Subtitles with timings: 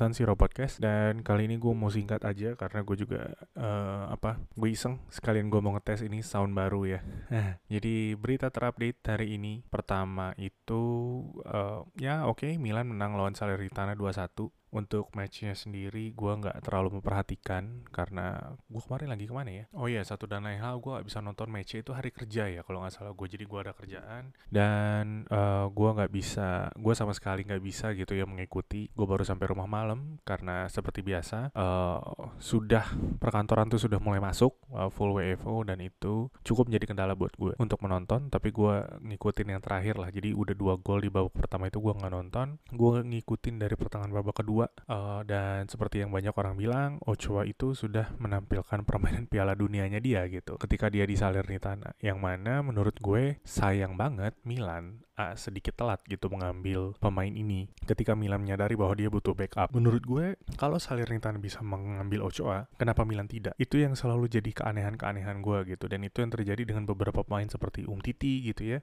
[0.00, 0.80] San Siro Podcast.
[0.80, 5.52] Dan kali ini gue mau singkat aja karena gue juga uh, apa gue iseng sekalian
[5.52, 7.00] gue mau ngetes ini sound baru ya.
[7.68, 9.60] Jadi berita terupdate hari ini.
[9.68, 10.80] Pertama itu
[11.44, 16.98] uh, ya oke okay, Milan menang lawan Salernitana 2-1 untuk matchnya sendiri gue nggak terlalu
[16.98, 19.64] memperhatikan karena gue kemarin lagi ke mana ya?
[19.74, 22.60] Oh iya satu dan lain hal gue nggak bisa nonton matchnya itu hari kerja ya
[22.62, 23.12] kalau nggak salah.
[23.14, 24.30] Gue jadi gue ada kerjaan.
[24.46, 28.86] Dan uh, eh, gue nggak bisa gue sama sekali nggak bisa gitu ya mengikuti.
[28.94, 32.00] Gue baru sampai rumah malam karena seperti biasa uh,
[32.38, 32.86] sudah
[33.18, 37.58] perkantoran tuh sudah mulai masuk uh, full WFO dan itu cukup menjadi kendala buat gue
[37.58, 38.30] untuk menonton.
[38.30, 40.14] Tapi gue ngikutin yang terakhir lah.
[40.14, 42.46] Jadi udah dua gol di babak pertama itu gue nggak nonton.
[42.70, 47.72] Gue ngikutin dari pertengahan babak kedua uh, dan seperti yang banyak orang bilang Ochoa itu
[47.72, 50.60] sudah menampilkan permainan Piala Dunianya dia gitu.
[50.60, 56.28] Ketika dia di Salernitana yang mana menurut gue sayang banget Milan uh, sedikit telat gitu
[56.28, 57.70] mengambil pemain ini.
[57.86, 60.26] Ketika Milan menyadari bahwa dia butuh backup menurut gue
[60.60, 63.54] kalau Salernitana bisa mengambil Ochoa kenapa Milan tidak?
[63.56, 65.86] Itu yang selalu jadi keanehan-keanehan gue gitu.
[65.86, 68.80] Dan itu yang terjadi dengan beberapa pemain seperti Umtiti gitu ya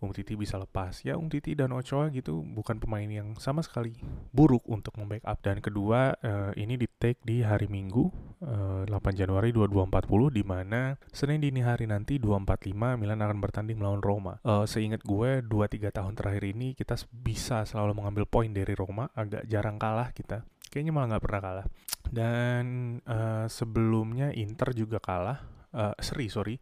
[0.00, 1.04] Umtiti bisa lepas.
[1.04, 3.92] Ya Umtiti dan Ochoa gitu bukan pemain yang sama sekali
[4.32, 5.36] buruk untuk membackup.
[5.44, 8.08] Dan kedua uh, ini di take di hari Minggu
[8.40, 13.76] uh, eh, 8 Januari 2240 di mana Senin dini hari nanti 245 Milan akan bertanding
[13.76, 14.40] melawan Roma.
[14.40, 19.44] Uh, seingat gue 2-3 tahun terakhir ini kita bisa selalu mengambil poin dari Roma agak
[19.44, 20.48] jarang kalah kita.
[20.72, 21.66] Kayaknya malah nggak pernah kalah.
[22.08, 22.64] Dan
[23.04, 25.44] uh, sebelumnya Inter juga kalah
[25.76, 26.56] uh, seri sorry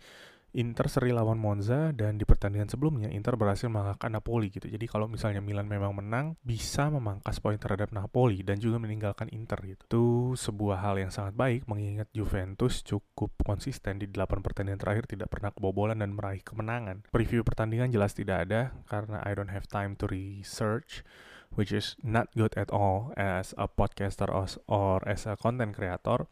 [0.56, 4.64] Inter seri lawan Monza dan di pertandingan sebelumnya Inter berhasil mengalahkan Napoli gitu.
[4.64, 9.60] Jadi kalau misalnya Milan memang menang bisa memangkas poin terhadap Napoli dan juga meninggalkan Inter
[9.68, 9.84] gitu.
[9.84, 10.06] Itu
[10.40, 15.52] sebuah hal yang sangat baik mengingat Juventus cukup konsisten di 8 pertandingan terakhir tidak pernah
[15.52, 17.04] kebobolan dan meraih kemenangan.
[17.12, 21.04] Preview pertandingan jelas tidak ada karena I don't have time to research
[21.52, 24.32] which is not good at all as a podcaster
[24.64, 26.24] or as a content creator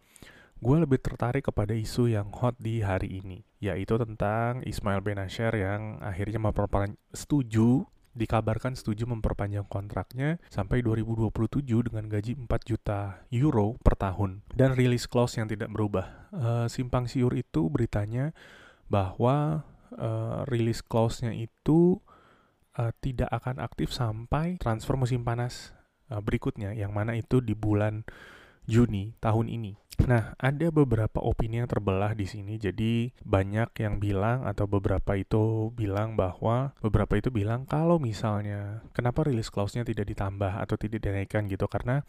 [0.56, 5.98] gue lebih tertarik kepada isu yang hot di hari ini, yaitu tentang Ismail Benasher yang
[5.98, 13.92] akhirnya memperpanjang setuju dikabarkan setuju memperpanjang kontraknya sampai 2027 dengan gaji 4 juta euro per
[14.00, 16.32] tahun dan release clause yang tidak berubah.
[16.32, 18.32] Uh, simpang siur itu beritanya
[18.88, 22.00] bahwa uh, release clause-nya itu
[22.80, 28.06] uh, tidak akan aktif sampai transfer musim panas berikutnya yang mana itu di bulan
[28.66, 29.78] Juni tahun ini.
[30.06, 32.60] Nah, ada beberapa opini yang terbelah di sini.
[32.60, 39.24] Jadi, banyak yang bilang atau beberapa itu bilang bahwa beberapa itu bilang kalau misalnya kenapa
[39.24, 42.04] rilis clause-nya tidak ditambah atau tidak dinaikkan gitu karena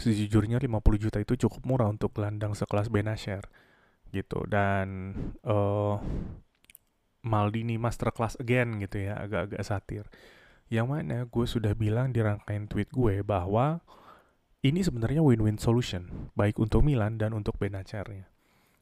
[0.00, 3.44] sejujurnya 50 juta itu cukup murah untuk gelandang sekelas Benasher
[4.10, 5.14] gitu dan
[5.46, 6.00] uh,
[7.20, 10.04] Maldini masterclass again gitu ya agak-agak satir
[10.72, 13.84] yang mana gue sudah bilang di rangkaian tweet gue bahwa
[14.60, 18.28] ini sebenarnya win-win solution, baik untuk Milan dan untuk Benacernya.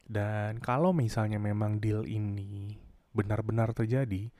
[0.09, 2.75] Dan kalau misalnya memang deal ini
[3.15, 4.33] benar-benar terjadi,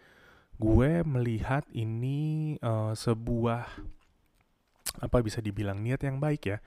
[0.59, 3.63] gue melihat ini uh, sebuah
[4.99, 6.59] apa bisa dibilang niat yang baik ya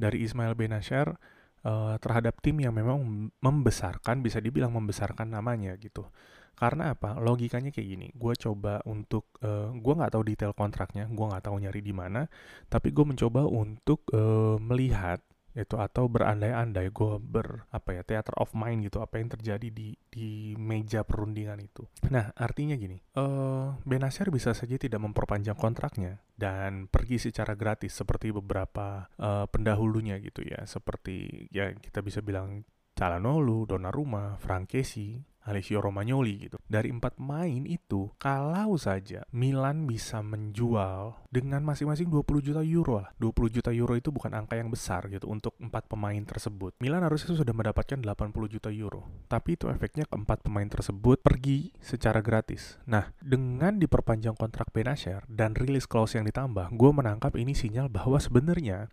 [0.00, 1.18] dari Ismail Benacer
[1.66, 6.08] uh, terhadap tim yang memang membesarkan, bisa dibilang membesarkan namanya gitu.
[6.54, 7.18] Karena apa?
[7.18, 8.08] Logikanya kayak gini.
[8.14, 12.26] Gue coba untuk, uh, gue nggak tahu detail kontraknya, gue nggak tahu nyari di mana,
[12.70, 15.20] tapi gue mencoba untuk uh, melihat
[15.54, 19.94] itu atau berandai-andai gue ber apa ya theater of mind gitu apa yang terjadi di
[20.10, 26.90] di meja perundingan itu nah artinya gini uh, Benasir bisa saja tidak memperpanjang kontraknya dan
[26.90, 33.66] pergi secara gratis seperti beberapa uh, pendahulunya gitu ya seperti ya kita bisa bilang Calhanoglu,
[33.66, 36.58] Donnarumma, Frankesi, Alessio Romagnoli gitu.
[36.64, 43.12] Dari empat pemain itu, kalau saja Milan bisa menjual dengan masing-masing 20 juta euro lah.
[43.20, 46.72] 20 juta euro itu bukan angka yang besar gitu untuk empat pemain tersebut.
[46.80, 49.04] Milan harusnya sudah mendapatkan 80 juta euro.
[49.28, 52.80] Tapi itu efeknya keempat pemain tersebut pergi secara gratis.
[52.88, 58.16] Nah, dengan diperpanjang kontrak Benacer dan rilis clause yang ditambah, gue menangkap ini sinyal bahwa
[58.16, 58.88] sebenarnya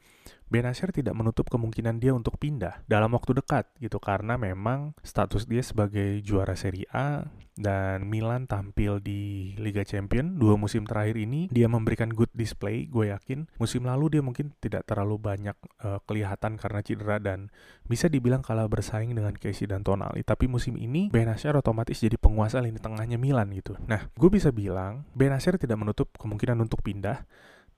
[0.51, 5.63] Benasir tidak menutup kemungkinan dia untuk pindah dalam waktu dekat gitu karena memang status dia
[5.63, 7.31] sebagai juara Serie A
[7.61, 13.13] dan Milan tampil di Liga Champion dua musim terakhir ini dia memberikan good display gue
[13.13, 13.47] yakin.
[13.61, 15.55] Musim lalu dia mungkin tidak terlalu banyak
[15.85, 17.53] uh, kelihatan karena cedera dan
[17.85, 20.25] bisa dibilang kalah bersaing dengan Casey dan Tonali.
[20.25, 23.77] Tapi musim ini Benasir otomatis jadi penguasa lini tengahnya Milan gitu.
[23.85, 27.23] Nah gue bisa bilang Benasir tidak menutup kemungkinan untuk pindah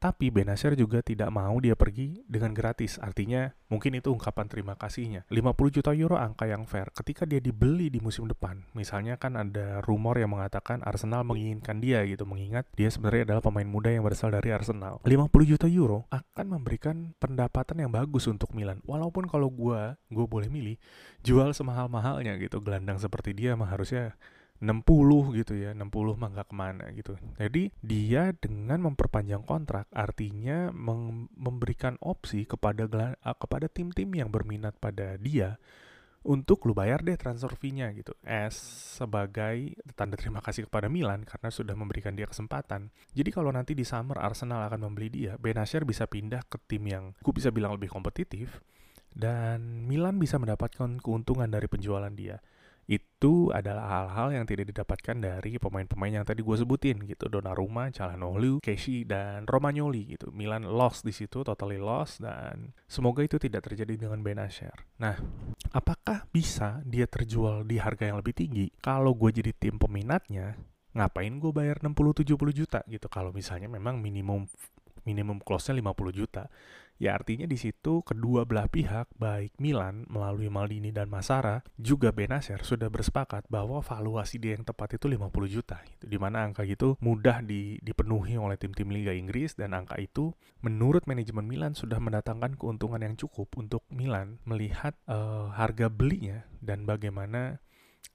[0.03, 2.99] Tapi Benacer juga tidak mau dia pergi dengan gratis.
[2.99, 5.23] Artinya mungkin itu ungkapan terima kasihnya.
[5.31, 6.91] 50 juta euro angka yang fair.
[6.91, 12.03] Ketika dia dibeli di musim depan, misalnya kan ada rumor yang mengatakan Arsenal menginginkan dia
[12.03, 14.99] gitu, mengingat dia sebenarnya adalah pemain muda yang berasal dari Arsenal.
[15.07, 18.83] 50 juta euro akan memberikan pendapatan yang bagus untuk Milan.
[18.83, 20.75] Walaupun kalau gue, gue boleh milih,
[21.23, 22.59] jual semahal-mahalnya gitu.
[22.59, 24.19] Gelandang seperti dia mah harusnya
[24.63, 27.19] 60 gitu ya 60 mah nggak ke mana gitu.
[27.35, 30.71] Jadi dia dengan memperpanjang kontrak artinya
[31.35, 32.87] memberikan opsi kepada
[33.19, 35.59] kepada tim-tim yang berminat pada dia
[36.23, 38.15] untuk lu bayar deh transfer fee-nya gitu.
[38.23, 38.55] As
[38.95, 42.87] sebagai tanda terima kasih kepada Milan karena sudah memberikan dia kesempatan.
[43.11, 47.11] Jadi kalau nanti di summer Arsenal akan membeli dia Benacer bisa pindah ke tim yang
[47.19, 48.63] gue bisa bilang lebih kompetitif
[49.11, 52.39] dan Milan bisa mendapatkan keuntungan dari penjualan dia
[52.87, 57.31] itu adalah hal-hal yang tidak didapatkan dari pemain-pemain yang tadi gue sebutin gitu.
[57.31, 60.33] Donnarumma, Calhanoglu, Keshi dan Romagnoli gitu.
[60.35, 65.19] Milan lost di situ totally lost dan semoga itu tidak terjadi dengan Benacer nah
[65.73, 68.69] apakah bisa dia terjual di harga yang lebih tinggi?
[68.79, 70.55] Kalau gue jadi tim peminatnya
[70.93, 73.07] ngapain gue bayar 60-70 juta gitu?
[73.09, 74.45] Kalau misalnya memang minimum
[75.03, 76.49] minimum close-nya 50 juta
[77.01, 82.61] Ya artinya di situ kedua belah pihak, baik Milan melalui Maldini dan Masara, juga Benacer
[82.61, 85.81] sudah bersepakat bahwa valuasi dia yang tepat itu 50 juta.
[85.83, 86.05] Gitu.
[86.05, 91.03] Di mana angka itu mudah di, dipenuhi oleh tim-tim Liga Inggris dan angka itu menurut
[91.09, 97.59] manajemen Milan sudah mendatangkan keuntungan yang cukup untuk Milan melihat uh, harga belinya dan bagaimana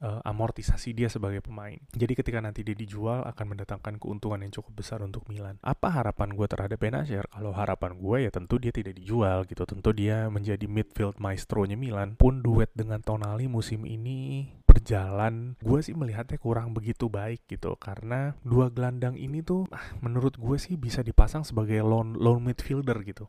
[0.02, 1.78] uh, amortisasi dia sebagai pemain.
[1.94, 5.58] Jadi ketika nanti dia dijual akan mendatangkan keuntungan yang cukup besar untuk Milan.
[5.62, 7.26] Apa harapan gue terhadap Benacer?
[7.30, 9.62] Kalau harapan gue ya tentu dia tidak dijual gitu.
[9.66, 12.14] Tentu dia menjadi midfield maestro-nya Milan.
[12.18, 17.74] Pun duet dengan Tonali musim ini berjalan, gue sih melihatnya kurang begitu baik gitu.
[17.80, 23.00] Karena dua gelandang ini tuh ah, menurut gue sih bisa dipasang sebagai lone, lone midfielder
[23.02, 23.26] gitu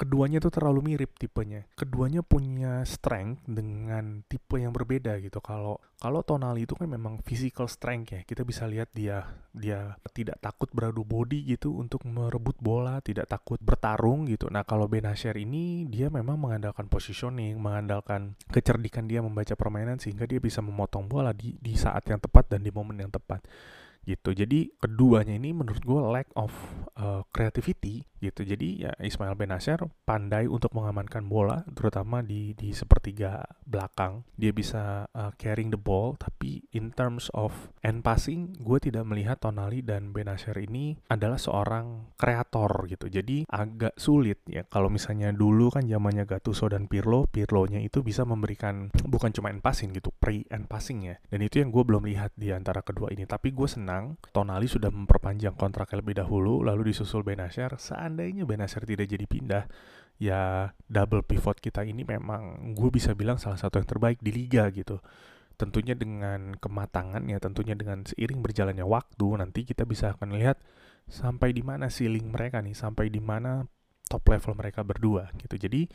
[0.00, 1.68] keduanya tuh terlalu mirip tipenya.
[1.76, 5.44] Keduanya punya strength dengan tipe yang berbeda gitu.
[5.44, 8.20] Kalau kalau Tonali itu kan memang physical strength ya.
[8.24, 13.60] Kita bisa lihat dia dia tidak takut beradu body gitu untuk merebut bola, tidak takut
[13.60, 14.48] bertarung gitu.
[14.48, 20.40] Nah, kalau Benacer ini dia memang mengandalkan positioning, mengandalkan kecerdikan dia membaca permainan sehingga dia
[20.40, 23.44] bisa memotong bola di di saat yang tepat dan di momen yang tepat
[24.04, 24.32] gitu.
[24.32, 26.52] Jadi keduanya ini menurut gue lack of
[26.96, 28.44] uh, creativity gitu.
[28.44, 34.28] Jadi ya Ismail Benacer pandai untuk mengamankan bola terutama di di sepertiga belakang.
[34.36, 39.40] Dia bisa uh, carrying the ball tapi in terms of end passing gue tidak melihat
[39.40, 43.08] Tonali dan Benacer ini adalah seorang kreator gitu.
[43.08, 44.68] Jadi agak sulit ya.
[44.68, 49.64] Kalau misalnya dulu kan zamannya Gattuso dan Pirlo Pirlo-nya itu bisa memberikan bukan cuma end
[49.64, 51.16] passing gitu pre end passing ya.
[51.32, 53.24] Dan itu yang gue belum lihat di antara kedua ini.
[53.24, 53.89] Tapi gue senang
[54.30, 59.64] Tonali sudah memperpanjang kontraknya lebih dahulu lalu disusul saat seandainya Benacer tidak jadi pindah,
[60.20, 64.68] ya double pivot kita ini memang gue bisa bilang salah satu yang terbaik di liga
[64.70, 65.00] gitu.
[65.60, 70.56] Tentunya dengan kematangan ya, tentunya dengan seiring berjalannya waktu nanti kita bisa akan lihat
[71.10, 73.68] sampai di mana ceiling mereka nih, sampai di mana
[74.08, 75.60] top level mereka berdua gitu.
[75.60, 75.86] Jadi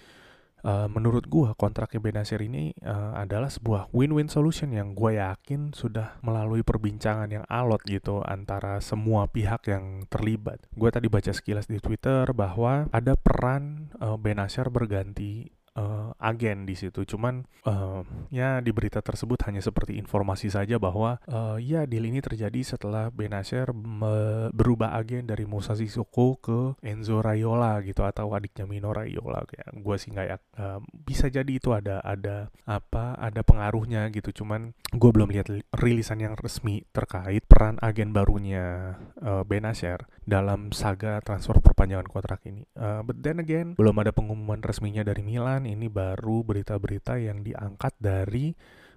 [0.66, 6.18] uh, menurut gua kontraknya Benasir ini uh, adalah sebuah win-win solution yang gue yakin sudah
[6.26, 10.66] melalui perbincangan yang alot gitu antara semua pihak yang terlibat.
[10.74, 16.74] Gue tadi baca sekilas di Twitter bahwa ada peran uh, Benasir berganti uh, agen di
[16.74, 17.04] situ.
[17.06, 18.02] Cuman uh,
[18.32, 23.12] ya di berita tersebut hanya seperti informasi saja bahwa uh, ya deal ini terjadi setelah
[23.12, 23.70] Benacer
[24.56, 29.46] berubah agen dari Musa Sissoko ke Enzo Raiola gitu atau adiknya Mino Raiola.
[29.52, 34.44] Ya, gue sih nggak ya uh, bisa jadi itu ada ada apa ada pengaruhnya gitu.
[34.44, 41.22] Cuman gue belum lihat rilisan yang resmi terkait peran agen barunya uh, Benacer dalam saga
[41.22, 42.66] transfer perpanjangan kontrak ini.
[42.74, 47.94] Uh, but then again belum ada pengumuman resminya dari Milan ini baru berita-berita yang diangkat
[48.00, 48.56] dari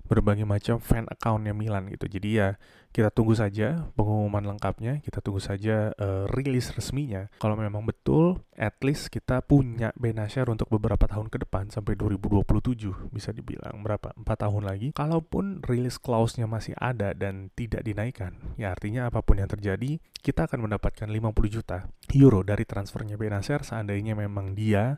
[0.08, 2.08] berbagai macam fan accountnya Milan gitu.
[2.08, 2.56] Jadi ya
[2.88, 7.28] kita tunggu saja pengumuman lengkapnya, kita tunggu saja uh, rilis resminya.
[7.37, 13.12] Kalau memang betul, at least kita punya Benacer untuk beberapa tahun ke depan sampai 2027
[13.12, 14.16] bisa dibilang berapa?
[14.16, 14.88] 4 tahun lagi.
[14.96, 20.48] Kalaupun rilis clause-nya masih ada dan tidak dinaikkan, ya artinya apa pun yang terjadi, kita
[20.48, 24.96] akan mendapatkan 50 juta euro dari transfernya Benacer seandainya memang dia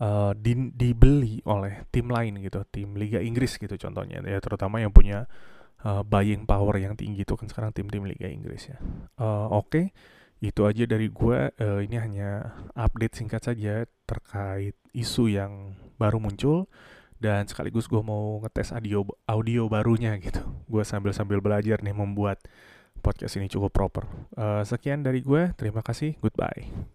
[0.00, 4.90] uh, di, dibeli oleh tim lain gitu, tim Liga Inggris gitu contohnya ya terutama yang
[4.90, 5.28] punya
[5.84, 8.78] uh, buying power yang tinggi itu kan sekarang tim-tim Liga Inggris ya.
[9.20, 9.86] Uh, Oke, okay.
[10.40, 11.38] itu aja dari gue.
[11.60, 16.66] Uh, ini hanya update singkat saja terkait isu yang baru muncul
[17.20, 20.42] dan sekaligus gue mau ngetes audio audio barunya gitu.
[20.66, 22.42] Gue sambil sambil belajar nih membuat
[23.04, 24.04] podcast ini cukup proper.
[24.32, 26.94] Uh, sekian dari gue, terima kasih, goodbye.